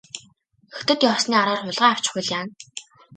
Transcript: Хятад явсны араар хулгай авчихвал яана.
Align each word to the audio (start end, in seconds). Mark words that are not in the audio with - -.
Хятад 0.75 0.99
явсны 1.11 1.35
араар 1.41 1.61
хулгай 1.63 1.91
авчихвал 1.93 2.27
яана. 2.37 2.53